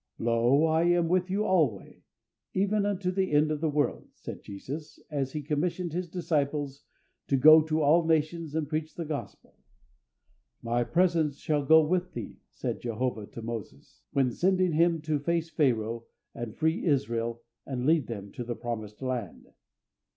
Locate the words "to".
7.27-7.37, 7.61-7.83, 13.27-13.43, 15.03-15.19, 18.31-18.43